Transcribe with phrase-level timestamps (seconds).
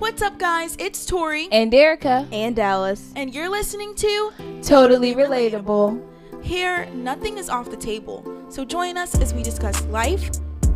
[0.00, 0.76] What's up, guys?
[0.78, 2.26] It's Tori, and Erica.
[2.32, 3.12] and Dallas.
[3.16, 6.02] and you're listening to Totally relatable.
[6.42, 8.24] Here, nothing is off the table.
[8.48, 10.30] So join us as we discuss life,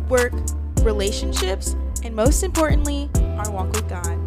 [0.09, 0.31] work,
[0.81, 3.09] relationships, and most importantly,
[3.39, 4.19] our walk with God.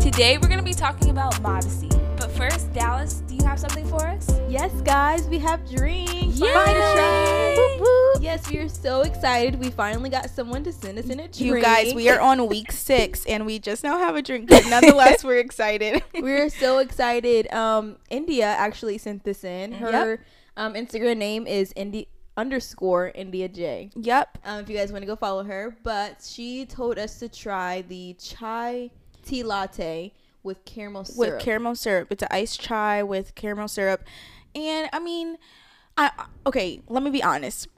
[0.00, 1.88] Today we're going to be talking about modesty.
[2.16, 4.30] But first, Dallas, do you have something for us?
[4.48, 6.38] Yes, guys, we have drinks.
[6.38, 6.52] Yay!
[6.52, 8.32] Finally to try.
[8.32, 8.42] Whoop, whoop.
[8.42, 9.60] Yes, we are so excited.
[9.60, 11.40] We finally got someone to send us in a drink.
[11.40, 14.66] You guys, we are on week six, and we just now have a drink, but
[14.66, 16.02] nonetheless, we're excited.
[16.14, 17.52] We're so excited.
[17.52, 19.72] Um, India actually sent this in.
[19.72, 20.20] Her
[20.56, 22.06] um, Instagram name is India
[22.36, 23.90] underscore India J.
[23.96, 24.38] yep.
[24.44, 27.82] Um, if you guys want to go follow her, but she told us to try
[27.82, 28.90] the chai
[29.24, 30.12] tea latte
[30.42, 31.34] with caramel syrup.
[31.34, 32.12] with caramel syrup.
[32.12, 34.04] It's an iced chai with caramel syrup.
[34.54, 35.38] And I mean,
[35.96, 36.10] I
[36.46, 37.68] okay, let me be honest.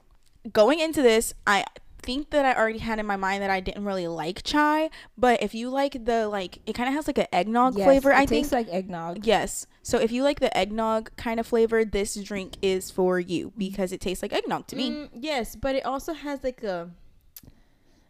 [0.53, 1.65] Going into this, I
[2.01, 5.43] think that I already had in my mind that I didn't really like chai, but
[5.43, 8.15] if you like the like it kind of has like an eggnog Yes, flavor, it
[8.17, 9.25] I tastes think like eggnog.
[9.25, 9.67] Yes.
[9.83, 13.91] So if you like the eggnog kind of flavor, this drink is for you because
[13.91, 14.91] it tastes like eggnog to me.
[14.91, 16.89] Mm, yes, but it also has like a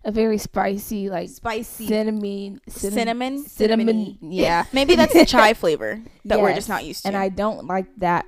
[0.05, 1.87] A very spicy, like spicy.
[1.87, 3.43] cinnamon, Cinnamon?
[3.43, 3.97] cinnamon.
[3.97, 4.17] Cinnamony.
[4.21, 4.65] Yeah.
[4.71, 7.07] Maybe that's the chai flavor that we're just not used to.
[7.07, 8.25] And I don't like that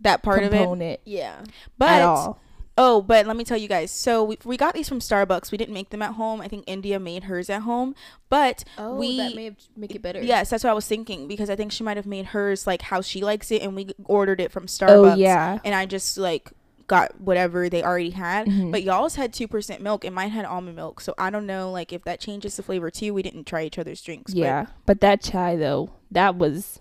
[0.00, 1.00] that part of it.
[1.04, 1.44] yeah.
[1.76, 2.34] But.
[2.78, 3.90] Oh, but let me tell you guys.
[3.90, 5.50] So we, we got these from Starbucks.
[5.50, 6.40] We didn't make them at home.
[6.42, 7.94] I think India made hers at home.
[8.28, 10.20] But Oh, we that may have make it better.
[10.22, 12.82] yes, that's what I was thinking because I think she might have made hers like
[12.82, 15.12] how she likes it, and we ordered it from Starbucks.
[15.12, 15.58] Oh, yeah.
[15.64, 16.50] and I just like
[16.86, 18.46] got whatever they already had.
[18.46, 18.70] Mhm.
[18.72, 21.00] But y'all's had two percent milk, and mine had almond milk.
[21.00, 23.14] So I don't know like if that changes the flavor too.
[23.14, 24.34] We didn't try each other's drinks.
[24.34, 24.66] but- Yeah.
[24.84, 26.78] But that chai, though, that was.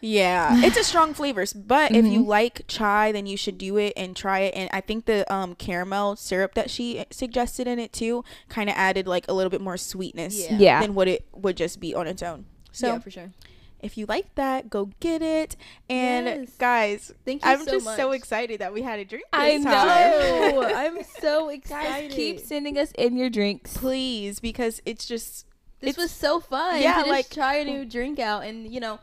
[0.00, 2.26] Yeah, it's a strong flavors, but if you Mhm.
[2.26, 4.54] like chai, then you should do it and try it.
[4.54, 8.76] And I think the um caramel syrup that she suggested in it too kind of
[8.76, 10.56] added like a little bit more sweetness Yeah.
[10.58, 10.80] Yeah.
[10.82, 12.46] than what it would just be on its own.
[12.72, 13.32] So yeah, for sure.
[13.80, 15.56] if you like that, go get it.
[15.88, 16.50] And Yes.
[16.58, 17.96] guys, Thank you I'm so just much.
[17.96, 19.24] so excited that we had a drink.
[19.32, 19.64] This I time.
[19.64, 20.62] know.
[20.74, 22.08] I'm so excited.
[22.10, 23.76] Guys, keep sending us in your drinks.
[23.76, 25.46] please, because it's just
[25.80, 26.80] this it's- was so fun.
[26.80, 28.98] Yeah, to just like- try a new drink out, and you know,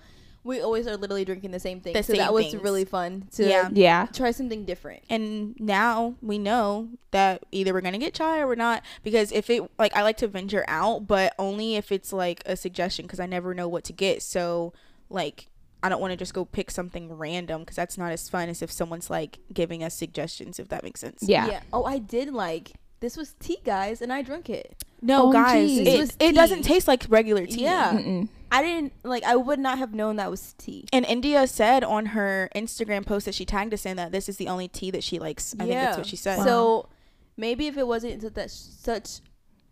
[0.46, 1.92] we always are literally drinking the same thing.
[1.94, 2.64] The so same that was things.
[2.64, 3.68] really fun to Yeah.
[3.74, 4.06] Yeah.
[4.14, 5.04] try something different.
[5.10, 9.50] and now we know that either we're gonna get chai or we're not because if
[9.50, 13.20] it like i like to venture out but only if it's like a suggestion because
[13.20, 14.72] i never know what to get so
[15.10, 15.48] like
[15.82, 18.62] i don't want to just go pick something random because that's not as fun as
[18.62, 21.48] if someone's like giving us suggestions if that makes sense Yeah.
[21.48, 21.62] yeah.
[21.74, 24.84] Oh, I did like this was tea, guys, and I drank it.
[25.02, 25.34] no OMG.
[25.34, 27.92] guys This it, was it doesn't taste like regular tea Yeah.
[27.94, 28.30] Mm-mm.
[28.52, 29.24] I didn't like.
[29.24, 30.86] I would not have known that was tea.
[30.94, 34.38] and india said on her instagram post that she tagged us in that this is
[34.38, 36.90] the only tea that she likes i think that's what she said So
[37.38, 39.20] maybe if it wasn't such that such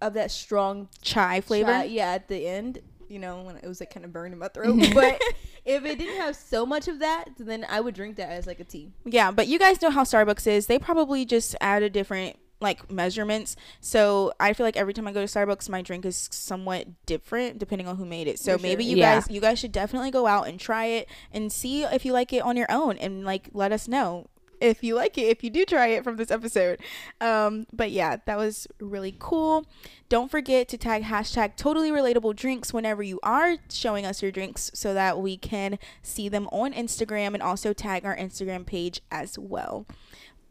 [0.01, 3.79] of that strong chai flavor chai- yeah, at the end, you know, when it was
[3.79, 4.75] like kind of burned in my throat.
[4.93, 5.21] but
[5.63, 8.59] if it didn't have so much of that, then I would drink that as like
[8.59, 8.91] a tea.
[9.05, 10.67] Yeah, but you guys know how Starbucks is.
[10.67, 13.55] They probably just add a different like measurements.
[13.81, 17.59] So I feel like every time I go to Starbucks, my drink is somewhat different
[17.59, 18.39] depending on who made it.
[18.39, 18.59] So sure.
[18.59, 19.15] maybe you Yeah.
[19.15, 22.33] guys you guys should definitely go out and try it and see if you like
[22.33, 24.27] it on your own and like let us know
[24.61, 26.79] if you like it if you do try it from this episode
[27.19, 29.65] um but yeah that was really cool
[30.07, 34.71] don't forget to tag hashtag totally relatable drinks whenever you are showing us your drinks
[34.73, 39.37] so that we can see them on instagram and also tag our instagram page as
[39.37, 39.85] well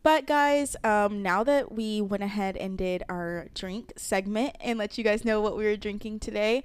[0.03, 4.99] but guys, um, now that we went ahead and did our drink segment and let
[4.99, 6.65] you guys know what we were drinking today,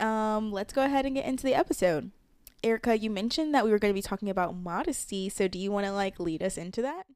[0.00, 2.10] um, let's go ahead and get into the episode.
[2.62, 5.70] Erica, you mentioned that we were going to be talking about modesty, so do you
[5.70, 7.06] want to like lead us into that?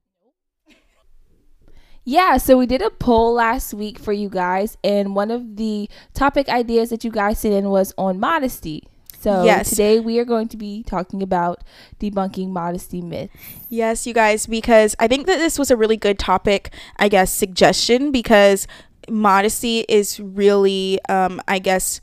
[2.05, 5.89] Yeah, so we did a poll last week for you guys, and one of the
[6.13, 8.83] topic ideas that you guys sent in was on modesty.
[9.19, 9.69] So Yes.
[9.69, 11.63] today we are going to be talking about
[11.99, 13.33] debunking modesty myths.
[13.67, 17.31] Yes, you guys, because I think that this was a really good topic, I guess,
[17.31, 18.65] suggestion because
[19.09, 21.99] modesty is really, um, I guess,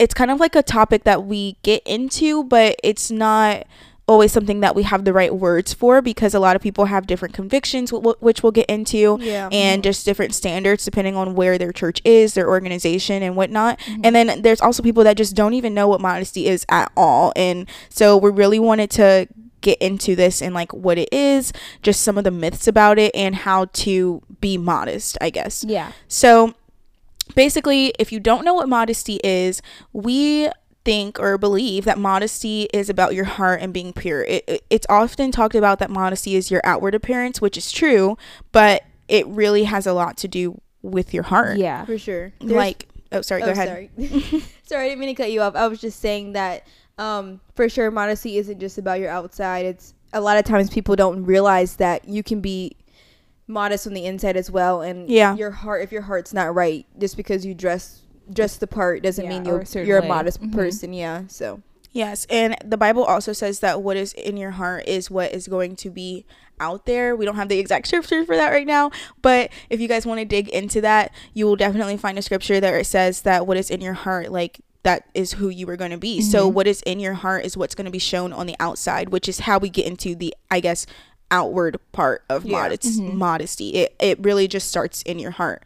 [0.00, 3.66] it's kind of like a topic that we get into, but it's not
[4.08, 7.06] always something that we have the right words for because a lot of people have
[7.06, 9.18] different convictions, wh- wh- which we'll get into.
[9.20, 9.48] Yeah.
[9.52, 13.78] and just different standards depending on where their church is, their organization, and whatnot.
[13.80, 14.00] Mm-hmm.
[14.04, 17.32] And then there's also people that just don't even know what modesty is at all.
[17.36, 19.28] And so we really wanted to
[19.60, 21.52] get into this and like what it is,
[21.82, 25.64] just some of the myths about it, and how to be modest, I guess.
[25.66, 25.92] Yeah.
[26.06, 26.54] So
[27.34, 29.60] basically, if you don't know what modesty is,
[29.92, 30.48] we
[30.88, 34.22] think or believe that modesty is about your heart and being pure.
[34.24, 38.16] It, it- it's often talked about that modesty is your outward appearance, which is true,
[38.52, 41.58] but it really has a lot to do with your heart.
[41.58, 41.84] Yeah.
[41.84, 42.32] for sure.
[42.40, 43.40] Like Oh, sorry.
[43.40, 43.68] Go Oh, ahead.
[43.68, 43.90] Sorry.
[44.64, 45.54] sorry, I didn't mean to cut you off.
[45.56, 46.66] I was just saying that
[46.98, 49.64] um, for sure, modesty isn't just about your outside.
[49.66, 52.76] It's a lot of times people don't realize that you can be
[53.46, 54.82] modest on the inside as well.
[54.82, 55.34] And Yeah.
[55.36, 58.02] your heart, if your heart's not right, just because you dress
[58.32, 60.52] dress the part doesn't Yeah, mean you're a you're a modest Mhm.
[60.52, 60.92] person.
[60.92, 61.22] Yeah.
[61.28, 65.32] So Yes, and the Bible also says that what is in your heart is what
[65.32, 66.26] is going to be
[66.60, 67.16] out there.
[67.16, 68.90] We don't have the exact scripture for that right now,
[69.22, 72.60] but if you guys want to dig into that, you will definitely find a scripture
[72.60, 75.76] that it says that what is in your heart, like that is who you are
[75.76, 76.20] going to be.
[76.20, 79.08] So what is in your heart is what's going to be shown on the outside,
[79.08, 80.84] which is how we get into the, I guess,
[81.30, 82.52] outward part of Yeah.
[82.58, 83.70] modest, modesty.
[83.70, 85.64] It it really just starts in your heart.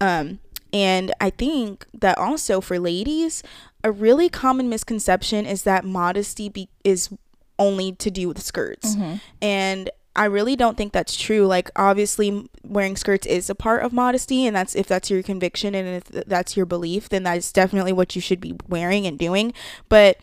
[0.00, 0.38] Um,
[0.72, 3.42] and I think that also for ladies,
[3.84, 7.10] a really common misconception is that modesty be- is
[7.58, 8.96] only to do with skirts.
[8.96, 9.16] Mm-hmm.
[9.40, 11.46] And I really don't think that's true.
[11.46, 15.74] Like obviously wearing skirts is a part of modesty and that's if that's your conviction
[15.74, 19.52] and if that's your belief, then that's definitely what you should be wearing and doing.
[19.88, 20.18] But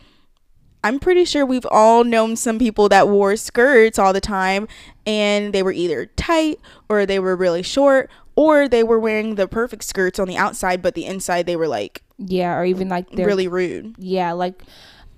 [0.82, 4.66] I'm pretty sure we've all known some people that wore skirts all the time
[5.04, 6.58] and they were either tight
[6.88, 8.08] or they were really short
[8.40, 11.68] or they were wearing the perfect skirts on the outside but the inside they were
[11.68, 13.94] like Yeah, or even like they're really rude.
[13.98, 14.62] yeah, like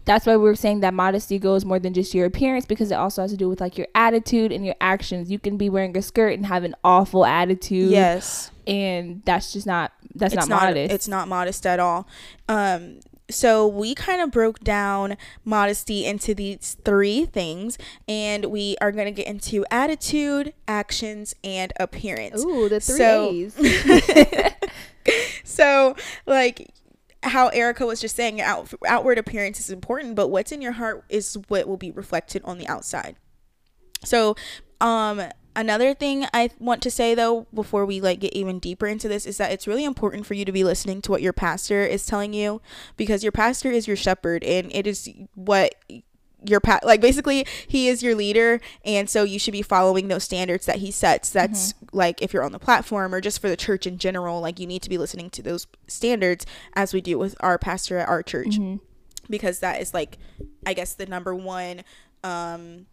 [0.04, 2.94] that's why we were saying that modesty goes more than just your appearance because it
[2.96, 5.30] also has to do with like your attitude and your actions.
[5.30, 7.90] You can be wearing a skirt and have an awful attitude.
[7.90, 8.50] Yes.
[8.66, 10.92] And that's just not that's it's not, modest.
[10.92, 12.08] It's not modest at all.
[12.48, 12.98] Um,
[13.32, 19.06] so we kind of broke down modesty into these three things, and we are going
[19.06, 22.44] to get into attitude, actions, and appearance.
[22.44, 24.52] ooh, the three So- A's.
[25.44, 25.96] So,
[26.26, 26.70] like
[27.24, 31.04] how Erica was just saying, out, outward appearance is important, but what's in your heart
[31.08, 33.16] is what will be reflected on the outside.
[34.04, 34.36] So,
[34.80, 35.22] um,
[35.54, 39.26] another thing I want to say though, before we like get even deeper into this,
[39.26, 42.06] is that it's really important for you to be listening to what your pastor is
[42.06, 42.60] telling you,
[42.96, 45.74] because your pastor is your shepherd, and it is what
[46.44, 50.24] your pa- like basically he is your leader and so you should be following those
[50.24, 51.30] standards that he sets.
[51.30, 54.58] That's like if you're on the platform or just for the church in general like
[54.58, 56.44] you need to be listening to those standards
[56.74, 58.56] as we do with our pastor at our church
[59.30, 60.18] because that is like
[60.66, 61.82] i guess the number one
[62.24, 62.86] um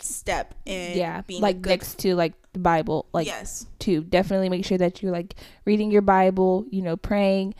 [0.00, 4.48] step in yeah, being like good next to like the Bible, like yes to definitely
[4.48, 7.54] make sure that you're like reading your Bible, you know, praying,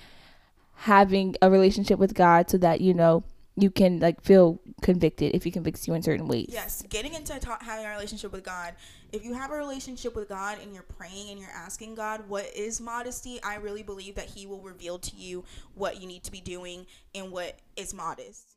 [0.75, 3.25] having a relationship with God so that you know
[3.57, 6.49] you can like feel convicted if he convicts you in certain ways.
[6.49, 8.75] Yes, getting into ta- having a relationship with God.
[9.13, 12.47] If you have a relationship with God and you're praying and you're asking God what
[12.57, 15.45] is modesty, I really believe that He will reveal to you
[15.75, 18.54] what you need to be doing and what is modest.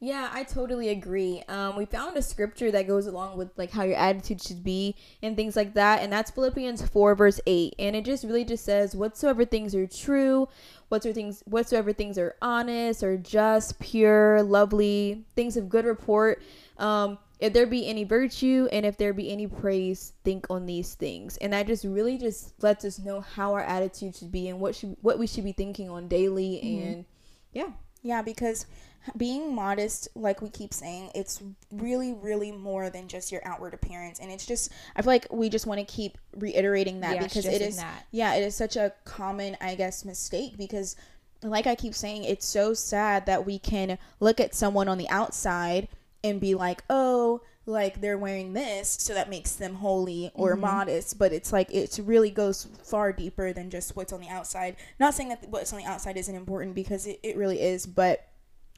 [0.00, 1.42] Yeah, I totally agree.
[1.48, 4.96] Um, we found a scripture that goes along with like how your attitude should be
[5.22, 8.64] and things like that, and that's Philippians four verse eight, and it just really just
[8.64, 10.48] says, "Whatsoever things are true,
[10.88, 16.42] whatsoever things, whatsoever things are honest, or just, pure, lovely, things of good report."
[16.76, 20.94] Um, if there be any virtue and if there be any praise, think on these
[20.94, 24.60] things, and that just really just lets us know how our attitude should be and
[24.60, 27.04] what should what we should be thinking on daily, and
[27.52, 27.70] yeah.
[28.02, 28.66] yeah, because
[29.16, 31.42] being modest, like we keep saying, it's
[31.72, 35.48] really, really more than just your outward appearance, and it's just I feel like we
[35.48, 38.06] just want to keep reiterating that Yeah, because it is, that.
[38.10, 40.96] yeah, it is such a common, I guess, mistake because
[41.42, 45.08] like I keep saying, it's so sad that we can look at someone on the
[45.10, 45.88] outside
[46.22, 50.60] and be like, oh, like they're wearing this, so that makes them holy or Mm-hmm.
[50.62, 51.18] modest.
[51.18, 54.76] But it's like it really goes far deeper than just what's on the outside.
[54.98, 58.26] Not saying that what's on the outside isn't important because it, it really is, but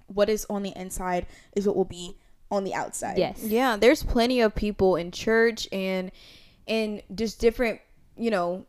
[0.07, 2.17] what is on the inside is what will be
[2.51, 3.19] on the outside.
[3.19, 3.43] Yes.
[3.43, 6.11] Yeah, there's plenty of people in church and
[6.69, 7.81] and just different,
[8.17, 8.67] you know,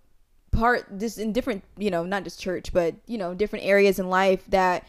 [0.51, 4.10] part just in different, you know, not just church, but you know, different areas in
[4.10, 4.86] life that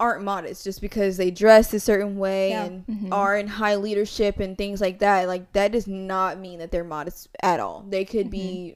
[0.00, 2.64] aren't modest just because they dress a certain way Yeah.
[2.64, 3.12] and mm-hmm.
[3.12, 5.28] are in high leadership and things like that.
[5.28, 7.84] Like that does not mean that they're modest at all.
[7.88, 8.74] They could mm-hmm.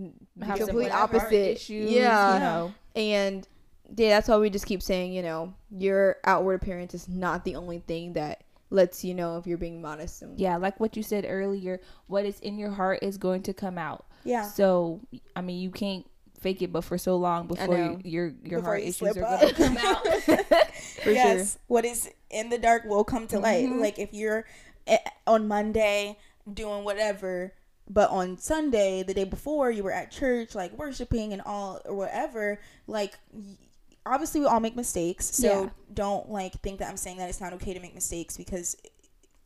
[0.00, 1.56] be Have complete opposite.
[1.56, 2.34] issues, yeah.
[2.34, 2.74] you know.
[2.94, 3.48] And
[3.96, 7.56] yeah, that's why we just keep saying, you know, your outward appearance is not the
[7.56, 10.22] only thing that lets you know if you're being modest.
[10.22, 13.54] And Yeah, like what you said earlier, what is in your heart is going to
[13.54, 14.04] come out.
[14.24, 14.42] Yeah.
[14.42, 15.00] So,
[15.34, 16.06] I mean, you can't
[16.38, 19.20] fake it, but for so long before you, your your Before heart you issues are
[19.20, 20.06] going to come out.
[21.06, 23.66] yes, what is in the dark will come to light.
[23.66, 23.80] Mm-hmm.
[23.80, 24.44] Like if you're
[24.86, 26.18] eh, on Monday
[26.52, 27.54] doing whatever,
[27.88, 31.94] but on Sunday, the day before, you were at church, like worshiping and all or
[31.94, 32.60] whatever.
[32.86, 33.18] Like,
[34.12, 35.70] obviously, we all make mistakes, so Yeah.
[35.92, 38.76] don't like think that I'm saying that it's not okay to make mistakes because.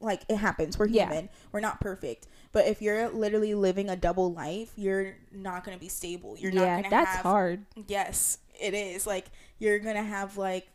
[0.01, 0.77] like it happens.
[0.77, 1.05] We're Yeah.
[1.07, 1.29] human.
[1.53, 2.27] We're not perfect.
[2.51, 6.37] But if you're literally living a double life, you're not gonna be stable.
[6.37, 7.67] You're yeah, not gonna that's have hard.
[7.87, 9.07] Yes, it is.
[9.07, 9.27] Like
[9.61, 10.67] you're gonna have like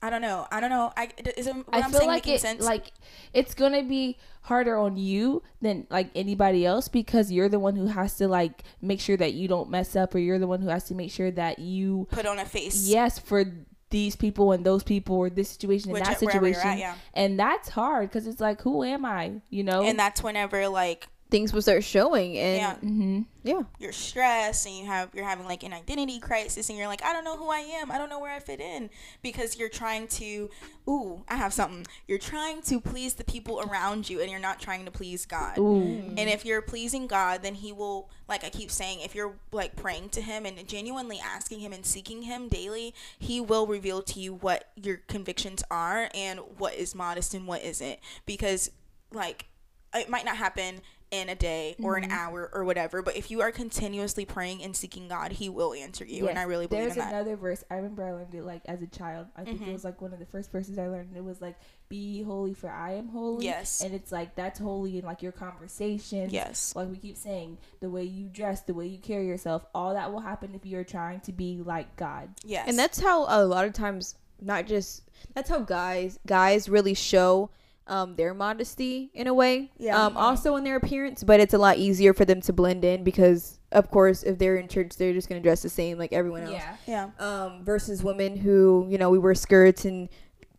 [0.00, 0.46] I don't know.
[0.50, 0.92] I don't know.
[0.96, 2.64] I is it, what I am feel saying like making it sense?
[2.64, 2.92] like
[3.32, 7.86] it's gonna be harder on you than like anybody else because you're the one who
[7.86, 10.68] has to like make sure that you don't mess up or you're the one who
[10.68, 12.88] has to make sure that you put on a face.
[12.88, 13.44] yes for
[13.90, 16.94] these people and those people or this situation and Which, that situation at, yeah.
[17.14, 21.08] and that's hard because it's like who am I you know And that's whenever like
[21.30, 23.62] Things will start showing, and yeah, hmm yeah.
[23.78, 27.12] you're stressed and you have you're having like an identity crisis and you're like I
[27.12, 27.90] don't know who I am.
[27.90, 28.90] I don't know where I fit in
[29.22, 30.50] because you're trying to
[30.88, 31.86] ooh, I have something.
[32.06, 35.58] You're trying to please the people around you and you're not trying to please God.
[35.58, 35.82] Ooh.
[36.16, 39.76] And if you're pleasing God, then He will, like I keep saying, if you're like
[39.76, 44.20] praying to Him and genuinely asking Him and seeking Him daily, He will reveal to
[44.20, 47.98] you what your convictions are and what is modest and what isn't.
[48.24, 48.70] Because,
[49.12, 49.46] like,
[49.94, 52.04] it might not happen in a day or Mm-hmm.
[52.04, 55.72] an hour or whatever, but if you are continuously praying and seeking God, He will
[55.74, 56.28] answer you.
[56.28, 57.04] And I really believe there's in that.
[57.06, 57.14] Mm-hmm.
[57.14, 59.84] another verse i remember i learned it like as a child i think it was
[59.84, 61.56] like one of the first verses i learned it was like
[61.88, 63.80] be holy for i am holy Yes.
[63.82, 66.28] and it's like that's holy in like your conversation.
[66.30, 66.74] Yes.
[66.76, 70.12] like we keep saying the way you dress the way you carry yourself all that
[70.12, 72.68] will happen if you're trying to be like god Yes.
[72.68, 75.02] and that's how a lot of times not just
[75.34, 77.50] that's how guys guys really show
[77.88, 80.00] um, their modesty in a way Yeah.
[80.04, 83.02] um, also in their appearance but it's a lot easier for them to blend in
[83.04, 86.12] because of course if they're in church they're just going to dress the same like
[86.12, 87.10] everyone else yeah.
[87.18, 90.08] um, versus women who you know we wear skirts and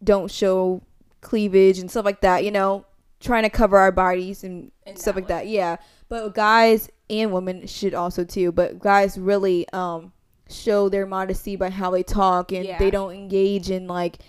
[0.03, 0.81] don't show
[1.21, 2.85] cleavage and stuff like that you know
[3.19, 7.33] trying to cover our bodies and In stuff that like that yeah but guys and
[7.33, 10.13] women should also too but guys really um
[10.49, 12.79] show their modesty by how they talk and Yeah.
[12.79, 14.19] they don't engage in like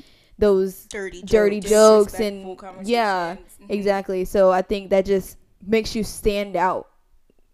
[0.41, 1.31] those Dirty jokes.
[1.31, 3.37] dirty jokes Disrespectful and yeah.
[3.63, 3.71] Mhm.
[3.71, 6.89] exactly so i think that just makes you stand out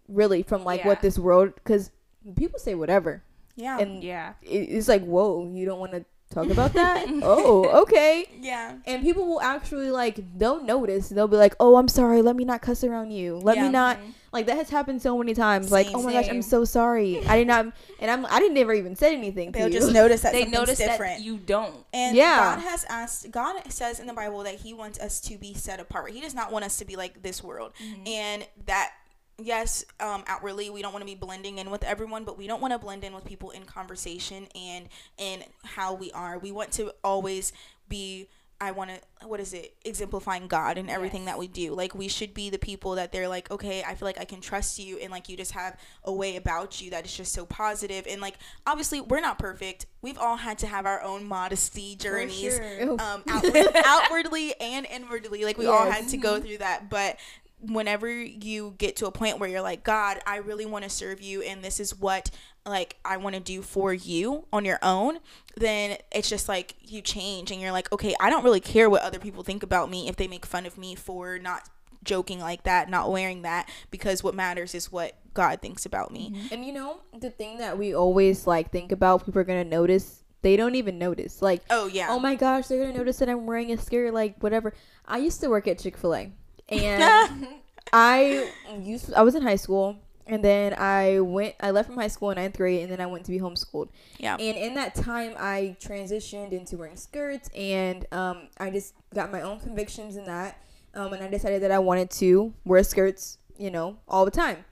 [0.07, 0.87] really from like Yeah.
[0.87, 1.91] what this world because
[2.35, 3.21] people say whatever
[3.55, 3.77] Yeah.
[3.79, 8.75] and yeah it's like whoa you don't want to talk about that oh okay yeah.
[8.85, 12.45] and people will actually like they'll notice they'll be like oh i'm sorry let me
[12.45, 13.63] not cuss around you let Yeah.
[13.63, 13.97] me not
[14.37, 17.37] like that has happened so many times like oh my gosh i'm so sorry i
[17.37, 17.65] did not
[17.99, 20.59] and i'm i didn't never even say anything They'll you just notice that they something's
[20.59, 21.17] notice different.
[21.17, 22.55] that you don't And Yeah.
[22.55, 25.79] God has asked, God says in the Bible that He wants us to be set
[25.79, 26.11] apart.
[26.11, 27.73] He does not want us to be like this world.
[28.05, 28.91] And that,
[29.37, 32.61] yes, um, outwardly, we don't want to be blending in with everyone, but we don't
[32.61, 36.37] want to blend in with people in conversation and in how we are.
[36.37, 37.51] We want to always
[37.89, 38.27] be.
[38.59, 39.75] I want to, what is it?
[39.85, 41.73] Exemplifying God in everything that we do.
[41.73, 44.41] Like, we should be the people that they're like, okay, I feel like I can
[44.41, 44.97] trust you.
[44.97, 48.07] And, like, you just have a way about you that is just so positive.
[48.09, 48.35] And, like,
[48.65, 49.85] obviously, we're not perfect.
[50.01, 52.91] We've all had to have our own modesty journeys sure.
[52.99, 55.45] um, outward, outwardly and inwardly.
[55.45, 56.89] Like, we all had to go through that.
[56.89, 57.17] But
[57.59, 61.21] whenever you get to a point where you're like, God, I really want to serve
[61.21, 62.29] you, and this is what
[62.67, 65.19] like I want to do for you on your own,
[65.55, 69.01] then it's just like you change and you're like, okay, I don't really care what
[69.01, 71.69] other people think about me if they make fun of me for not
[72.03, 76.31] joking like that, not wearing that, because what matters is what God thinks about me.
[76.31, 76.53] Mm-hmm.
[76.53, 80.23] and you know the thing that we always like think about people are gonna notice
[80.41, 82.07] they don't even notice like Oh yeah.
[82.09, 84.73] oh my gosh they're gonna notice that i'm wearing a skirt like whatever
[85.05, 86.31] i used to work at chick-fil-a
[86.69, 87.47] and
[87.93, 88.49] I
[88.81, 89.97] used I was in high school
[90.27, 93.05] and then I went I left from high school in ninth grade and then I
[93.05, 93.89] went to be homeschooled.
[94.17, 94.33] Yeah.
[94.33, 99.41] And in that time I transitioned into wearing skirts and um, I just got my
[99.41, 100.61] own convictions in that.
[100.93, 104.65] Um, and I decided that I wanted to wear skirts, you know, all the time.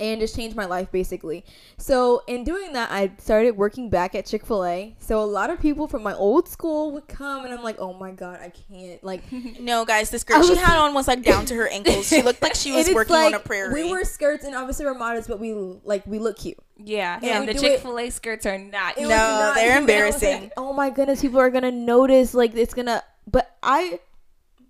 [0.00, 1.44] And just changed my life basically.
[1.76, 4.96] So in doing that, I started working back at Chick Fil A.
[4.98, 7.92] So a lot of people from my old school would come, and I'm like, "Oh
[7.92, 9.22] my god, I can't!" Like,
[9.60, 12.08] No, guys, this I skirt she was- had on was like down to her ankles.
[12.08, 13.84] She looked like she was it's working on a like, prairie.
[13.84, 15.52] We wear skirts and obviously we're modest, but we
[15.84, 16.56] like we look cute.
[16.78, 19.90] yeah Yeah, and we the chick-fil-a skirts are not It No, not they're cute, and
[19.90, 20.42] I was embarrassing.
[20.44, 22.32] like, oh my goodness, people are gonna notice.
[22.32, 23.02] Like it's gonna.
[23.30, 24.00] But I,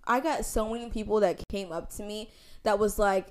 [0.07, 2.31] I got so many people that came up to me
[2.65, 3.29] that was like,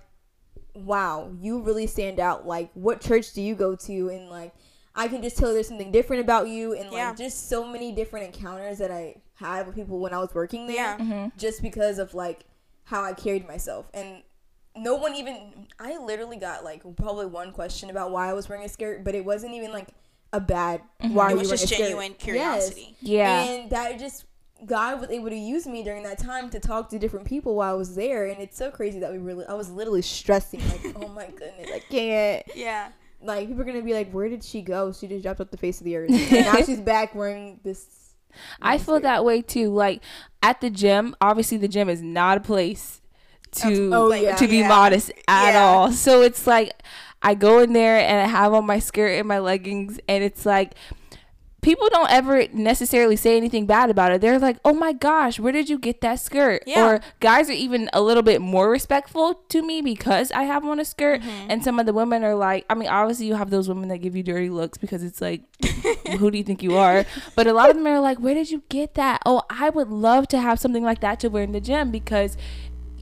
[0.86, 2.48] "Wow, you really stand out.
[2.48, 4.54] Like, what church do you go to?" And like,
[4.96, 7.14] I can just tell there's something different about you, and like Yeah.
[7.14, 10.76] just so many different encounters that I had with people when I was working there,
[10.76, 10.98] Yeah.
[10.98, 11.38] Mm-hmm.
[11.38, 12.46] just because of like
[12.84, 14.24] how I carried myself and.
[14.76, 15.68] No one even.
[15.80, 19.14] I literally got like probably one question about why I was wearing a skirt, but
[19.16, 19.90] it wasn't even like
[20.32, 20.82] a bad.
[21.02, 21.16] Mm-hmm.
[21.16, 21.84] Why it you was wearing just a skirt?
[21.84, 22.24] genuine Yes.
[22.24, 22.96] curiosity.
[23.02, 24.26] yeah And that just
[24.66, 27.74] God was able to use me during that time to talk to different people while
[27.74, 29.46] I was there, and it's so crazy that we really.
[29.46, 32.44] I was literally stressing like, oh my goodness, I can't.
[32.56, 32.89] Yeah.
[33.22, 34.92] Like people are gonna be like, where did she go?
[34.94, 38.13] She just dropped off the face of the earth, and now she's back wearing this
[38.62, 39.70] I feel that way too.
[39.70, 40.01] Like
[40.44, 43.01] at the gym, obviously the gym is not a place
[43.56, 44.36] to Oh, yeah.
[44.36, 44.68] to be Yeah.
[44.68, 45.63] modest at Yeah.
[45.66, 45.92] all.
[45.92, 46.72] So it's like
[47.22, 50.46] I go in there and I have on my skirt and my leggings and it's
[50.46, 50.74] like
[51.62, 54.22] people don't ever necessarily say anything bad about it.
[54.22, 56.86] They're like, "Oh my gosh, where did you get that skirt?" Yeah.
[56.86, 60.80] Or guys are even a little bit more respectful to me because I have on
[60.80, 61.22] a skirt.
[61.22, 61.51] Mm-hmm.
[61.51, 64.00] And some of the women are like, I mean, obviously you have those women that
[64.00, 65.42] give you dirty looks because it's like,
[66.18, 67.06] who do you think you are?
[67.36, 69.22] But a lot of them are like, where did you get that?
[69.25, 72.38] Oh, I would love to have something like that to wear in the gym because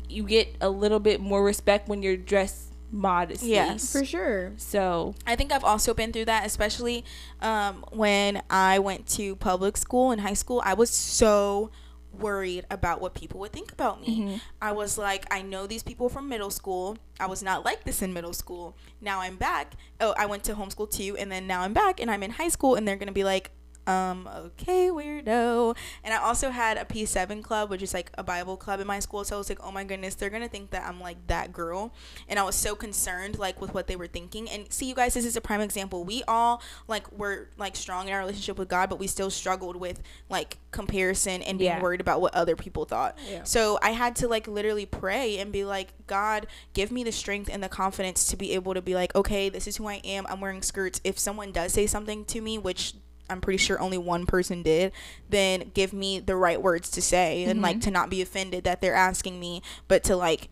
[0.10, 3.51] you get a little bit more respect when you're dressed modestly.
[3.51, 3.91] Yes.
[3.91, 4.53] For sure.
[4.58, 7.03] So I think I've also been through that, especially
[7.41, 10.62] um, when I went to public school in high school.
[10.65, 11.72] I was so
[12.17, 14.41] worried about what people would think about me.
[14.62, 16.98] I was like, I know these people from middle school.
[17.20, 18.75] I was not like this in middle school.
[19.01, 19.74] Now I'm back.
[20.00, 22.48] Oh, I went to homeschool too, and then now I'm back and I'm in high
[22.48, 23.51] school, and they're gonna be like,
[23.88, 25.75] um, okay, weirdo.
[26.03, 29.00] And I also had a P7 club, which is like a Bible club in my
[29.00, 29.24] school.
[29.24, 31.94] So I was like, oh my goodness, they're gonna think that I'm like that girl.
[32.27, 34.50] And I was so concerned like with what they were thinking.
[34.50, 36.03] And see, you guys, this is a prime example.
[36.03, 39.77] We all like were like strong in our relationship with God, but we still struggled
[39.77, 41.82] with like comparison and being Yeah.
[41.82, 43.17] worried about what other people thought.
[43.29, 43.44] Yeah.
[43.44, 47.50] So I had to like literally pray and be like, God, give me the strength
[47.51, 50.25] and the confidence to be able to be like, okay, this is who I am.
[50.29, 51.00] I'm wearing skirts.
[51.03, 52.94] If someone does say something to me, which
[53.30, 54.92] I'm pretty sure only one person did,
[55.30, 57.82] then give me the right words to say and like mm-hmm.
[57.82, 60.50] to not be offended that they're asking me, but to like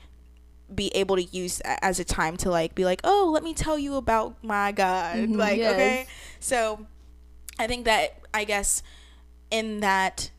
[0.73, 3.77] be able to use as a time to like be like, oh, let me tell
[3.77, 5.17] you about my God.
[5.17, 5.35] Mm-hmm.
[5.35, 5.73] Like, Yes.
[5.73, 6.07] okay.
[6.39, 6.85] So
[7.59, 8.83] I think that I guess
[9.51, 10.31] in that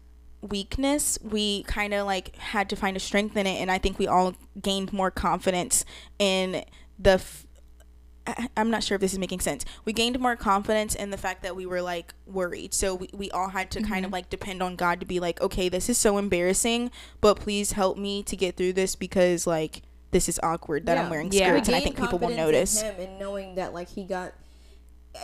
[0.43, 3.99] weakness, we kind of like had to find a strength in it, and I think
[3.99, 5.85] we all gained more confidence
[6.19, 6.64] in
[6.99, 7.12] the.
[7.12, 7.45] F-
[8.56, 9.64] I'm not sure if this is making sense.
[9.85, 12.75] We gained more confidence in the fact that we were like worried.
[12.75, 14.14] So we, we all had to kind of mm-hmm.
[14.14, 16.90] like depend on God to be like, okay, this is so embarrassing,
[17.21, 21.04] but please help me to get through this because like this is awkward that I'm
[21.04, 21.11] Yeah.
[21.11, 21.49] wearing Yeah.
[21.49, 22.80] skirts and I think people will notice.
[22.80, 24.33] in him and knowing that like he got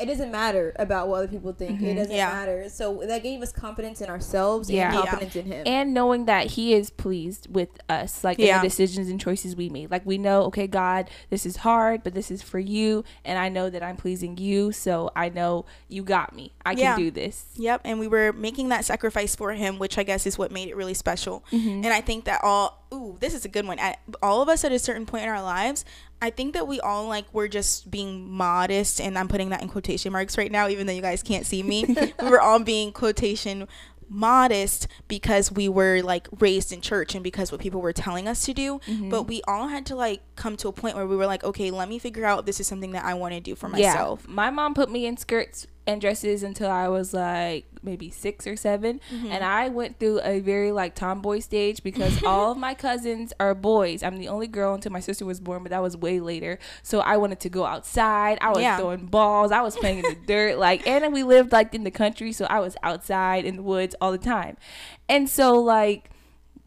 [0.00, 2.28] it doesn't matter about what other people think it doesn't Yeah.
[2.30, 4.86] matter so that gave us confidence in ourselves Yeah.
[4.86, 5.00] and Yeah.
[5.02, 8.58] confidence in him and knowing that he is pleased with us like in Yeah.
[8.60, 12.14] the decisions and choices we made like we know okay god this is hard but
[12.14, 16.02] this is for you and i know that i'm pleasing you so i know you
[16.02, 19.78] got me i can do this Yep, and we were making that sacrifice for him,
[19.78, 21.44] which I guess is what made it really special.
[21.52, 21.84] Mm-hmm.
[21.84, 23.78] And I think that all ooh, this is a good one.
[23.78, 25.84] At, all of us at a certain point in our lives,
[26.22, 29.68] I think that we all like were just being modest, and I'm putting that in
[29.68, 31.84] quotation marks right now, even though you guys can't see me.
[32.22, 33.66] we were all being quotation
[34.08, 38.44] modest because we were like raised in church and because what people were telling us
[38.44, 39.08] to do Mm-hmm.
[39.08, 41.70] but we all had to like come to a point where we were like okay
[41.70, 44.24] let me figure out if this is something that i want to do for myself
[44.28, 48.46] Yeah, my mom put me in skirts and dresses until I was like maybe six
[48.46, 49.26] or 7 Mm-hmm.
[49.32, 53.54] and I went through a very like tomboy stage because all of my cousins are
[53.54, 54.04] boys.
[54.04, 56.60] I'm the only girl until my sister was born, but that was way later.
[56.84, 58.38] So I wanted to go outside.
[58.40, 58.76] I was Yeah.
[58.76, 59.50] throwing balls.
[59.50, 60.58] I was playing in the dirt.
[60.58, 63.62] Like, and then we lived like in the country, so I was outside in the
[63.62, 64.56] woods all the time.
[65.08, 66.10] And so like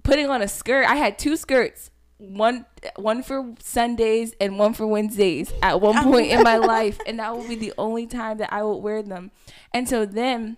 [0.04, 1.90] putting on a skirt, I had two skirts.
[2.18, 7.20] One one for Sundays and one for Wednesdays at one point in my life and
[7.20, 9.32] that will be the only time that I would wear them.
[9.74, 10.58] And so then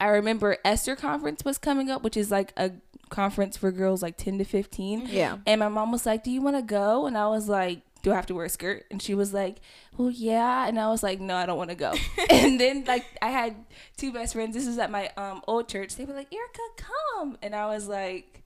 [0.00, 2.72] I remember Esther conference was coming up, which is like a
[3.08, 5.06] conference for girls like 10 to 15.
[5.08, 5.38] Yeah.
[5.46, 8.12] And my mom was like, "Do you want to go?" And I was like, "Do
[8.12, 9.56] I have to wear a skirt?" And she was like,
[9.96, 11.94] "Well, yeah." And I was like, "No, I don't want to go."
[12.30, 13.54] and then like I had
[13.96, 14.54] two best friends.
[14.54, 15.96] This was at my um old church.
[15.96, 18.42] They were like, "Erica, come." And I was like,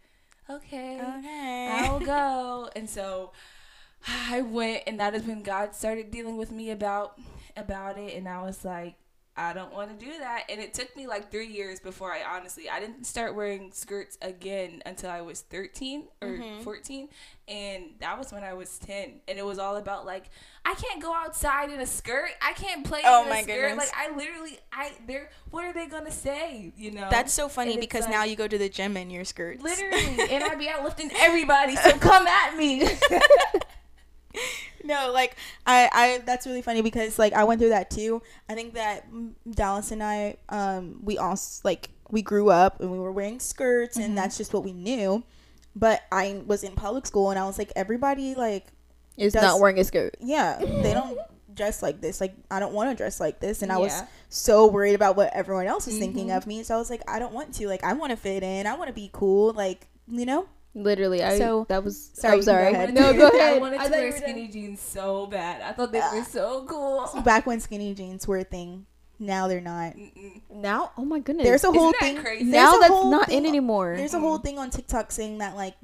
[0.50, 2.70] "Okay." okay I'll go.
[2.76, 3.32] And so
[4.30, 7.18] I went and that is when God started dealing with me about
[7.56, 8.94] about it and I was like
[9.40, 12.20] I don't want to do that and it took me like 3 years before I
[12.36, 16.62] honestly I didn't start wearing skirts again until I was 13 or Mm-hmm.
[16.62, 17.08] 14
[17.48, 20.26] and that was when I was 10 and it was all about like
[20.64, 23.68] I can't go outside in a skirt I can't play Oh in a my skirt
[23.68, 23.78] goodness.
[23.78, 27.48] like I literally I they're what are they going to say you know That's so
[27.48, 29.62] funny And because like- now you go to the gym in your skirts.
[29.62, 32.82] Literally, and I'd be out lifting everybody, so come at me.
[34.82, 38.22] No, like I, I that's really funny because like I went through that too.
[38.48, 39.06] I think that
[39.50, 43.96] Dallas and I, um, we all like we grew up and we were wearing skirts
[43.96, 45.22] and that's just what we knew.
[45.76, 48.66] But I was in public school and I was like everybody like
[49.16, 50.16] is Does- not wearing a skirt.
[50.20, 51.18] Yeah they don't
[51.54, 52.20] dress like this.
[52.20, 53.62] Like I don't want to dress like this.
[53.62, 56.62] And I was so worried about what everyone else was thinking of me.
[56.62, 57.68] So I was like I don't want to.
[57.68, 58.66] Like I want to fit in.
[58.66, 59.52] I want to be cool.
[59.52, 62.94] Like you know literally I So- that was Sorry, I'm you can go sorry ahead.
[62.94, 65.62] no go I ahead wanted I to thought you wear were skinny jeans so bad.
[65.62, 67.08] I thought they were so cool.
[67.22, 68.86] back when skinny jeans were a thing
[69.22, 69.92] now they're not.
[70.50, 71.44] Now, oh my goodness.
[71.44, 72.16] There's a Isn't whole that thing.
[72.16, 72.44] crazy?
[72.44, 73.94] now that's not thing- in anymore.
[73.96, 75.74] There's a whole thing on TikTok saying that like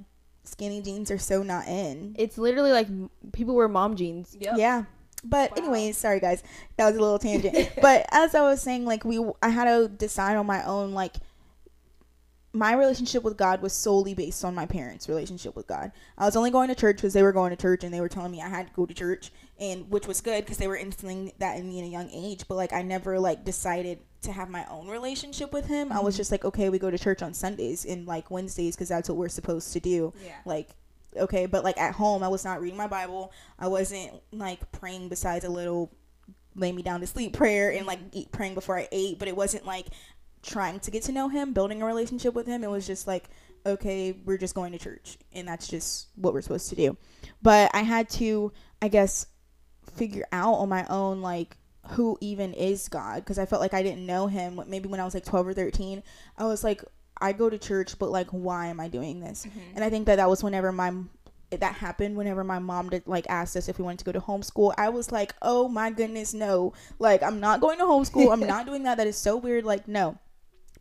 [0.44, 2.14] skinny jeans are so not in.
[2.18, 2.88] It's literally like
[3.32, 4.34] people wear mom jeans.
[4.40, 4.54] Yep.
[4.56, 4.84] Yeah.
[5.22, 5.56] But Wow.
[5.58, 6.42] anyways, sorry guys,
[6.78, 7.72] that was a little tangent.
[7.82, 10.92] but as I was saying, like we, I had to decide on my own.
[10.92, 11.16] Like
[12.56, 15.92] my relationship with God was solely based on my parents' relationship with God.
[16.16, 18.08] I was only going to church because they were going to church and they were
[18.08, 20.76] telling me I had to go to church, and which was good because they were
[20.76, 22.48] instilling that in me at a young age.
[22.48, 25.92] But like I never like decided to have my own relationship with Him.
[25.92, 26.20] I was mm-hmm.
[26.20, 29.18] just like, okay, we go to church on Sundays and like Wednesdays because that's what
[29.18, 30.32] we're supposed to do Yeah.
[30.44, 30.70] like
[31.16, 35.08] okay but like at home i was not reading my bible i wasn't like praying
[35.08, 35.90] besides a little
[36.54, 39.36] lay me down to sleep prayer and like eat, praying before i ate but it
[39.36, 39.86] wasn't like
[40.46, 43.28] trying to get to know him building a relationship with him it was just like
[43.66, 46.96] okay we're just going to church and that's just what we're supposed to do.
[47.42, 49.26] But i had to i guess
[49.94, 51.56] figure out on my own like
[51.90, 54.60] who even is god because i felt like i didn't know him.
[54.68, 56.02] Maybe when i was like 12 or 13
[56.38, 56.82] i was like
[57.20, 59.46] i go to church but like why am i doing this?
[59.46, 59.74] Mm-hmm.
[59.74, 60.92] And i think that that was whenever my
[61.50, 64.20] that happened whenever my mom did like asked us if we wanted to go to
[64.20, 66.72] homeschool i was like oh my goodness no.
[66.98, 68.32] Like i'm not going to homeschool.
[68.32, 68.96] I'm not doing that.
[68.96, 69.64] That is so weird.
[69.64, 70.18] Like no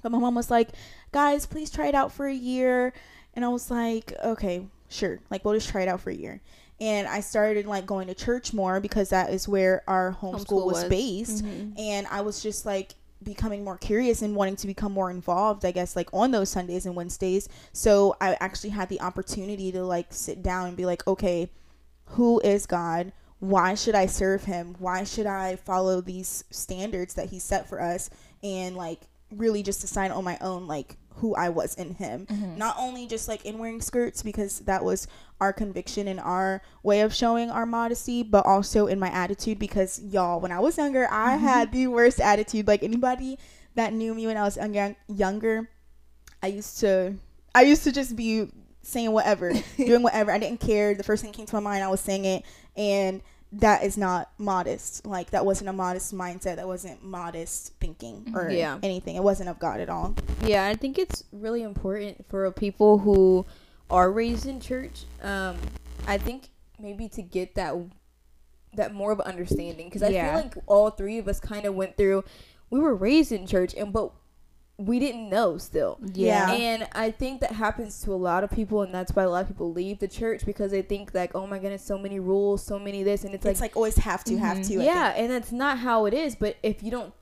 [0.02, 0.70] but my mom was like
[1.12, 2.94] guys please try it out for a year.
[3.34, 5.20] And i was like okay sure.
[5.30, 6.42] Like we'll just try it out for a year.
[6.80, 10.66] And i started like going to church more because that is where our homeschool, Homeschool
[10.66, 10.84] was, was.
[10.86, 11.44] based.
[11.46, 11.80] Mm-hmm.
[11.80, 15.72] And i was just like becoming more curious and wanting to become more involved i
[15.72, 17.50] guess like on those sundays and wednesdays.
[17.74, 21.50] So i actually had the opportunity to like sit down and be like okay
[22.10, 23.12] who is god?
[23.40, 24.76] Why should i serve him?
[24.80, 28.10] Why should i follow these standards that he set for us?
[28.44, 29.02] And like
[29.38, 32.26] really just decide on my own like who i was in him.
[32.26, 32.58] Mm-hmm.
[32.58, 35.08] Not only just like in wearing skirts because that was
[35.40, 40.02] our conviction and our way of showing our modesty but also in my attitude because
[40.02, 41.46] y'all when i was younger i mm-hmm.
[41.46, 42.68] had the worst attitude.
[42.68, 43.38] Like anybody
[43.76, 45.70] that knew me when i was younger younger
[46.46, 47.16] I used to
[47.56, 48.48] I used to just be
[48.84, 50.32] saying whatever, doing whatever.
[50.32, 50.94] I didn't care.
[50.94, 52.44] The first thing that came to my mind, I was saying it,
[52.78, 53.22] and
[53.60, 55.06] that is not modest.
[55.06, 56.58] Like that wasn't a modest mindset.
[56.58, 58.80] That wasn't modest thinking or Yeah.
[58.84, 59.16] anything.
[59.16, 60.14] It wasn't of God at all.
[60.44, 63.46] Yeah, I think it's really important for people who
[63.90, 65.06] are raised in church.
[65.22, 65.58] Um,
[66.08, 67.76] I think maybe to get that
[68.74, 70.34] that more of an understanding because I Yeah.
[70.36, 72.26] feel like all three of us kind of went through.
[72.70, 74.12] We were raised in church, and but
[74.78, 75.98] we didn't know still.
[76.14, 76.52] Yeah.
[76.52, 79.44] And I think that happens to a lot of people, and that's why a lot
[79.44, 82.64] of people leave the church because they think like, oh my goodness, so many rules,
[82.66, 84.80] so many this, and it's, It's like, always have to, have mm-hmm.
[84.80, 84.82] to.
[84.82, 85.24] I yeah, think.
[85.24, 86.36] and that's not how it is.
[86.36, 87.14] But if you don't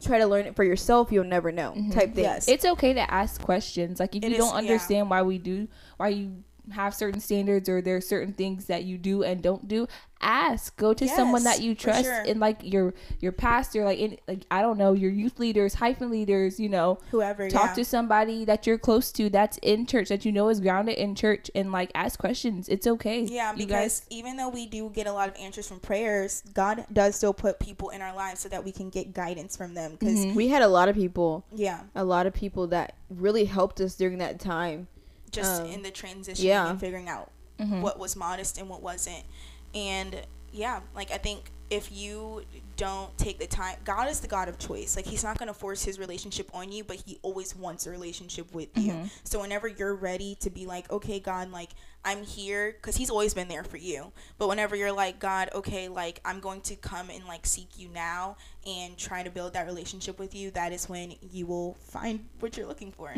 [0.00, 1.72] try to learn it for yourself, you'll never know.
[1.72, 1.90] Mm-hmm.
[1.90, 2.24] Type thing.
[2.24, 2.48] Yes.
[2.48, 3.98] It's okay to ask questions.
[3.98, 4.70] Like if It you is- don't yeah.
[4.70, 8.84] understand why we do, why you have certain standards or there are certain things that
[8.84, 9.86] you do and don't do,
[10.20, 10.76] ask.
[10.76, 12.24] Go to someone that you trust sure.
[12.26, 16.10] and like your your pastor, like in like I don't know, your youth leaders, hyphen
[16.10, 16.98] leaders, you know.
[17.10, 17.48] Whoever.
[17.48, 17.74] Talk yeah.
[17.74, 21.14] to somebody that you're close to that's in church that you know is grounded in
[21.14, 22.68] church and like ask questions.
[22.68, 23.22] It's okay.
[23.22, 24.06] Yeah, because guys.
[24.10, 27.58] even though we do get a lot of answers from prayers, God does still put
[27.58, 29.92] people in our lives so that we can get guidance from them.
[29.92, 30.34] Because Mm-hmm.
[30.34, 33.94] We had a lot of people, yeah, a lot of people that really helped us
[33.96, 34.88] during that time.
[35.30, 36.70] Just Um, in the transition yeah.
[36.70, 39.24] and figuring out what was modest and what wasn't.
[39.74, 42.42] And yeah, like I think if you
[42.76, 44.94] don't take the time, God is the God of choice.
[44.94, 47.90] Like He's not going to force His relationship on you, but He always wants a
[47.90, 48.92] relationship with you.
[49.24, 51.70] So whenever you're ready to be like, okay, God, like
[52.04, 54.12] I'm here, because He's always been there for you.
[54.38, 57.88] But whenever you're like, God, okay, like I'm going to come and like seek you
[57.88, 62.28] now and try to build that relationship with you, that is when you will find
[62.38, 63.12] what you're looking for.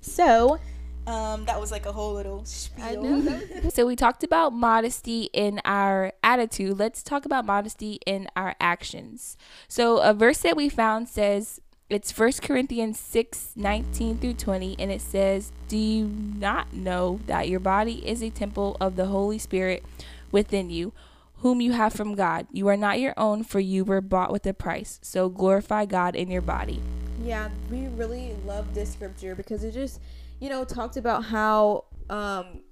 [0.00, 0.58] So,
[1.06, 3.22] um, that was like a whole little spiel.
[3.70, 6.78] So we talked about modesty in our attitude.
[6.78, 9.36] Let's talk about modesty in our actions.
[9.68, 14.92] So a verse that we found says it's 1 Corinthians 6, 19 through 20, and
[14.92, 19.38] it says, Do you not know that your body is a temple of the Holy
[19.38, 19.84] Spirit
[20.30, 20.92] within you,
[21.40, 22.46] whom you have from God?
[22.52, 24.98] You are not your own, for you were bought with a price.
[25.02, 26.80] So glorify God in your body.
[27.22, 30.00] Yeah, we really love this scripture because it just,
[30.38, 32.62] you know, talked about how um,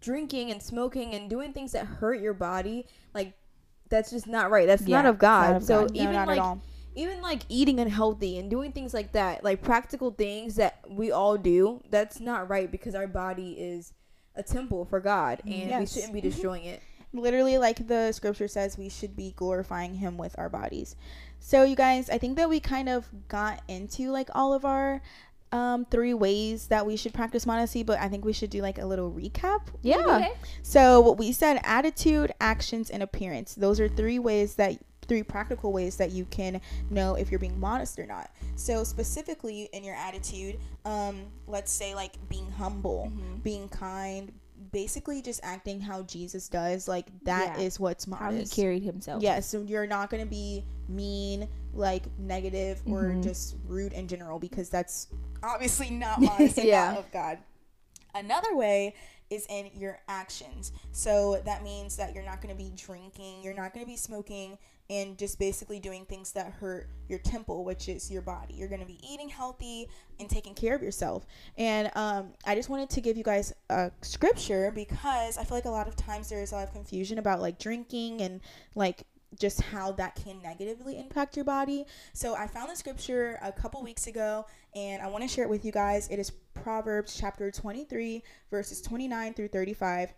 [0.00, 3.34] drinking and smoking and doing things that hurt your body, like
[3.88, 4.66] that's just not right.
[4.66, 5.48] That's Yeah, not of God.
[5.48, 5.94] not of so God.
[5.94, 6.62] No, even at like all.
[6.94, 11.36] even like eating unhealthy and doing things like that, like practical things that we all
[11.36, 13.92] do, that's not right because our body is
[14.36, 16.82] a temple for God and we shouldn't be destroying it.
[17.14, 20.96] Literally, like the scripture says, we should be glorifying Him with our bodies.
[21.38, 25.00] So, you guys, I think that we kind of got into like all of our
[25.52, 28.78] um, three ways that we should practice modesty, but I think we should do like
[28.78, 29.60] a little recap.
[29.82, 30.28] Yeah.
[30.62, 33.54] So, what we said attitude, actions, and appearance.
[33.54, 37.60] Those are three ways that three practical ways that you can know if you're being
[37.60, 38.30] modest or not.
[38.56, 43.36] So specifically in your attitude, um, let's say like being humble, Mm-hmm.
[43.40, 44.32] being kind,
[44.72, 46.88] basically just acting how Jesus does.
[46.88, 47.82] Like that is Yeah.
[47.82, 49.22] what's How he carried himself.
[49.22, 53.22] Yeah, so you're not gonna be mean, like negative, or Mhm.
[53.22, 55.08] just rude in general because that's
[55.42, 56.96] obviously not modest Yeah.
[56.96, 57.38] of God.
[58.14, 58.94] Another way
[59.30, 60.72] is in your actions.
[60.92, 64.58] So that means that you're not gonna be drinking, you're not gonna be smoking,
[64.90, 68.54] and just basically doing things that hurt your temple, which is your body.
[68.54, 69.88] You're gonna be eating healthy
[70.20, 71.26] and taking care of yourself.
[71.56, 75.64] And um, I just wanted to give you guys a scripture because I feel like
[75.64, 78.40] a lot of times there is a lot of confusion about like drinking and
[78.74, 79.04] like
[79.38, 81.86] just how that can negatively impact your body.
[82.12, 85.50] So I found the scripture a couple weeks ago and I want to share it
[85.50, 86.08] with you guys.
[86.08, 90.14] It is Proverbs chapter 23, verses 29 through 35.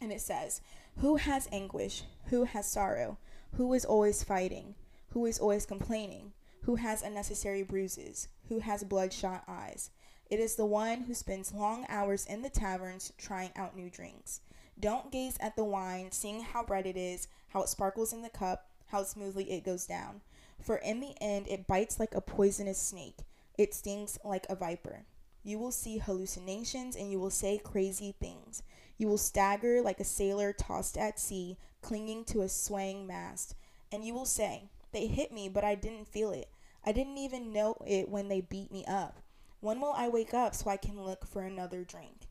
[0.00, 0.60] And it says,
[0.98, 2.04] Who has anguish?
[2.26, 3.18] Who has sorrow?
[3.52, 4.74] Who is always fighting?
[5.10, 6.32] Who is always complaining?
[6.62, 8.28] Who has unnecessary bruises?
[8.48, 9.90] Who has bloodshot eyes?
[10.28, 14.40] It is the one who spends long hours in the taverns trying out new drinks.
[14.78, 18.28] Don't gaze at the wine, seeing how bright it is, how it sparkles in the
[18.28, 20.20] cup, how smoothly it goes down.
[20.60, 23.18] For in the end, it bites like a poisonous snake,
[23.58, 25.04] it stings like a viper.
[25.42, 28.64] You will see hallucinations and you will say crazy things.
[28.98, 33.54] You will stagger like a sailor tossed at sea, clinging to a swaying mast.
[33.92, 36.48] And you will say, They hit me, but I didn't feel it.
[36.84, 39.20] I didn't even know it when they beat me up.
[39.60, 42.28] When will I wake up so I can look for another drink?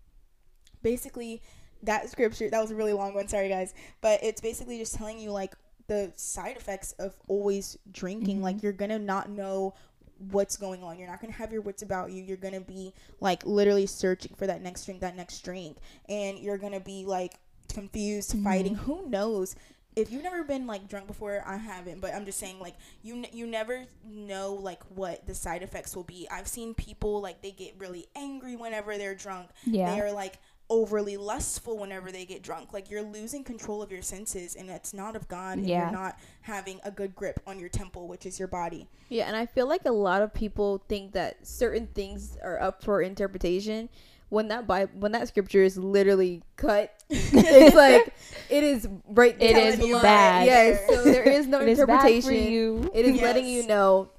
[0.82, 1.41] Basically,
[1.85, 5.19] that scripture, that was a really long one, sorry guys, but it's basically just telling
[5.19, 5.55] you like
[5.87, 8.41] the side effects of always drinking.
[8.41, 8.65] Like, mm-hmm.
[8.65, 9.73] you're gonna not know
[10.31, 10.97] what's going on.
[10.97, 12.23] You're not going to have your wits about you.
[12.23, 15.77] You're going to be like literally searching for that next drink, that next drink.
[16.07, 17.33] And you're going to be like
[17.73, 18.43] confused, mm-hmm.
[18.43, 18.75] fighting.
[18.75, 19.55] Who knows?
[19.95, 23.15] If you've never been like drunk before, I haven't, but I'm just saying like you
[23.15, 26.27] n- you never know like what the side effects will be.
[26.29, 29.51] I've seen people like they get really angry whenever they're drunk.
[29.63, 29.95] Yeah.
[29.95, 30.39] They are like
[30.69, 32.73] overly lustful whenever they get drunk.
[32.73, 35.84] Like you're losing control of your senses and it's not of God and Yeah.
[35.84, 38.88] you're not having a good grip on your temple, which is your body.
[39.10, 42.84] Yeah, and I feel like a lot of people think that certain things are up
[42.84, 43.89] for interpretation
[44.30, 46.91] when that Bible, when that scripture is literally cut.
[47.12, 48.12] it's like
[48.49, 49.36] it is right.
[49.39, 50.01] It is down is the line.
[50.01, 50.45] bad.
[50.47, 52.30] Yes, so there is no It is bad interpretation.
[52.30, 52.91] for you.
[52.95, 54.10] It is letting you know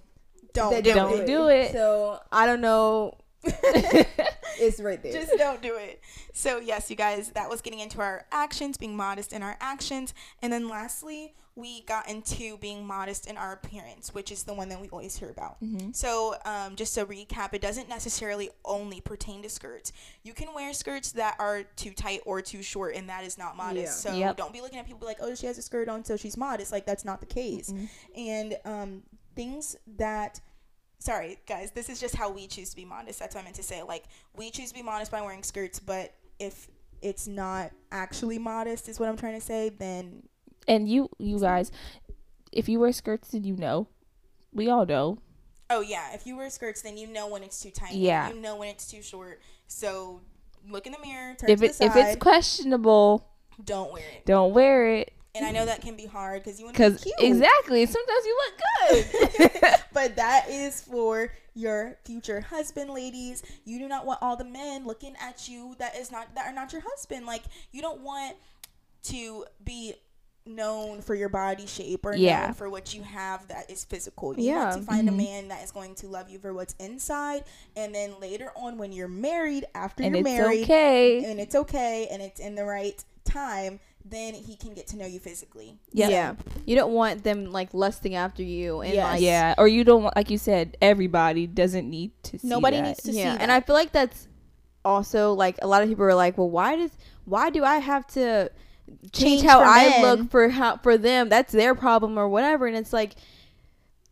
[0.53, 1.27] Don't that do don't it.
[1.27, 1.73] do it.
[1.73, 3.15] So I don't know.
[4.59, 5.13] it's right there.
[5.13, 6.01] Just don't do it.
[6.33, 10.15] So, yes, you guys, that was getting into our actions, being modest in our actions.
[10.43, 14.69] And then lastly, we got into being modest in our appearance, which is the one
[14.69, 15.57] that we always hear about.
[15.93, 19.91] So, um, just to recap, it doesn't necessarily only pertain to skirts.
[20.23, 23.57] You can wear skirts that are too tight or too short, and that is not
[23.57, 24.05] modest.
[24.05, 24.13] Yeah.
[24.13, 24.37] So, Yep.
[24.37, 26.73] don't be looking at people like, oh, she has a skirt on, so she's modest.
[26.73, 27.73] Like, that's not the case.
[28.15, 29.03] And um,
[29.35, 30.41] things that
[31.07, 33.55] sorry guys this is just how we choose to be modest that's what i meant
[33.57, 34.05] to say like
[34.37, 36.69] we choose to be modest by wearing skirts but if
[37.01, 40.23] it's not actually modest is what i'm trying to say then
[40.69, 41.71] and you, you guys,
[42.53, 43.87] if you wear skirts, then you know.
[44.53, 45.19] We all know.
[45.71, 48.31] oh yeah if you wear skirts then you know when it's too tight Yeah.
[48.31, 50.21] you know when it's too short so
[50.69, 53.29] look in the mirror turn If it if it's questionable,
[53.63, 55.13] don't wear it don't wear it.
[55.37, 57.87] And i know that can be hard because you want to be Because cute exactly,
[57.87, 58.61] sometimes you look
[59.51, 59.71] good.
[59.93, 64.87] but that is for your future husband ladies you do not want all the men
[64.87, 68.37] looking at you that is not that are not your husband like you don't want
[69.05, 69.95] to be
[70.49, 72.45] known for your body shape or Yeah.
[72.47, 74.65] known for what you have that is physical you Yeah.
[74.69, 75.13] want to find Mhm.
[75.13, 77.45] a man that is going to love you for what's inside
[77.75, 81.25] and then later on when you're married after and you're it's married okay.
[81.25, 85.07] and it's okay and it's in the right time then he can get to know
[85.07, 86.09] you physically Yeah.
[86.09, 86.35] Yeah.
[86.65, 89.13] You don't want them like lusting after you and Yes.
[89.15, 92.77] like yeah, or you don't want, like you said, everybody doesn't need to see Nobody
[92.77, 92.83] that.
[92.87, 93.33] needs to see yeah.
[93.33, 93.43] that.
[93.43, 94.29] And I feel like that's
[94.85, 96.93] also like a lot of people are like, well, why does
[97.25, 98.51] why do I have to
[99.13, 100.03] change, Change how I men.
[100.03, 101.29] look for how for them?
[101.29, 102.67] That's their problem or whatever.
[102.69, 103.17] And it's like,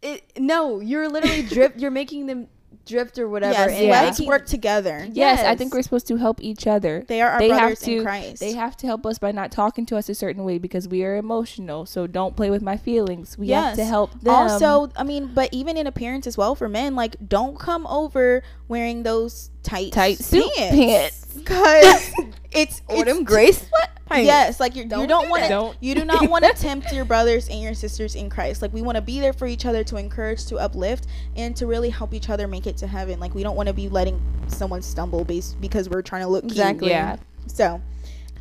[0.03, 1.79] it no, you're literally drift.
[1.79, 2.49] You're making them
[2.87, 3.53] drift or whatever.
[3.53, 4.03] yes, and Yeah.
[4.03, 7.05] let's work together Yes, I think we're supposed to help each other.
[7.09, 9.33] they are our They have brothers to- in christ They have to help us by
[9.33, 11.87] not talking to us a certain way because we are emotional.
[11.87, 13.39] So don't play with my feelings.
[13.39, 14.35] We have to help them.
[14.35, 18.43] Also, I mean, but even in appearance as well for men, like don't come over
[18.69, 21.25] wearing those tight tight suit pants.
[21.35, 22.13] because
[22.53, 23.91] it's or it's them gray sweat.
[24.17, 25.77] Yes, like you're, you Don't don't do want to.
[25.85, 28.63] You do not want to tempt your brothers and your sisters in Christ.
[28.63, 31.67] Like we want to be there for each other to encourage, to uplift, and to
[31.67, 33.19] really help each other make it to heaven.
[33.19, 36.43] Like we don't want to be letting someone stumble based because we're trying to look
[36.43, 36.53] cute.
[36.53, 36.91] Exactly.
[36.91, 37.17] Yeah.
[37.49, 37.81] So,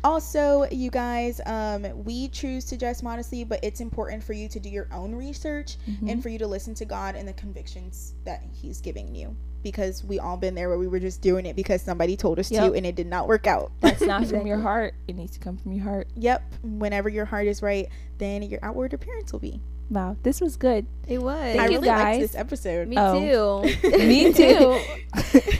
[0.04, 4.60] Also, you guys, um, we choose to dress modestly, but it's important for you to
[4.60, 6.08] do your own research Mm-hmm.
[6.08, 9.34] and for you to listen to God and the convictions that He's giving you.
[9.64, 12.50] Because we all been there where we were just doing it because somebody told us
[12.52, 12.70] Yep.
[12.70, 13.72] to, and it did not work out.
[13.80, 14.94] That's not from your heart.
[15.08, 16.06] It needs to come from your heart.
[16.14, 16.42] Yep.
[16.62, 19.60] Whenever your heart is right, then your outward appearance will be.
[19.90, 20.86] Wow, this was good.
[21.06, 21.56] It was.
[21.58, 22.20] I you, really liked guys.
[22.20, 22.88] this episode.
[22.88, 23.62] Me Oh.
[23.64, 23.88] too.
[23.98, 24.80] Me too.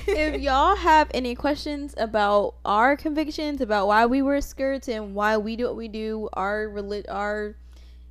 [0.08, 5.36] if y'all have any questions about our convictions, about why we wear skirts and why
[5.36, 7.54] we do what we do, our reli- our,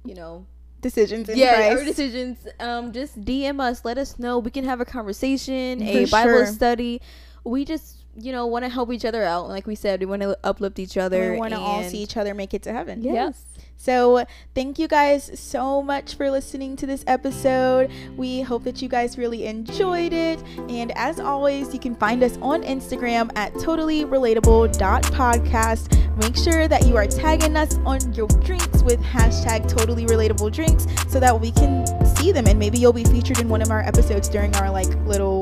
[0.05, 0.45] you know,
[0.83, 1.79] Decisions in yeah, Christ.
[1.79, 3.83] our decisions, um, just DM us.
[3.83, 4.37] Let us know.
[4.37, 6.45] We can have a conversation, For a Bible sure.
[6.45, 7.01] study.
[7.43, 9.49] We just, you know, want to help each other out.
[9.49, 11.31] Like we said, we want to uplift each other.
[11.31, 13.01] we want to all see each other make it to heaven.
[13.03, 13.45] Yes.
[13.75, 17.91] So, thank you guys so much for listening to this episode.
[18.15, 20.41] We hope that you guys really enjoyed it.
[20.69, 26.17] And as always, you can find us on Instagram at totallyrelatable.podcast.
[26.17, 30.85] Make sure that you are tagging us on your drinks with hashtag totally relatable drinks
[31.09, 33.81] so that we can see them and maybe you'll be featured in one of our
[33.81, 35.41] episodes during our like little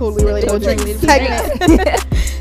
[0.00, 2.00] totally relatable Totally drinks segment.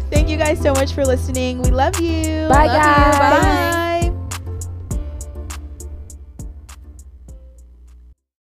[0.10, 1.62] Thank you guys so much for listening.
[1.62, 2.48] We love you.
[2.48, 2.80] Bye, Love you.
[2.80, 3.20] guys.
[3.20, 3.89] Bye.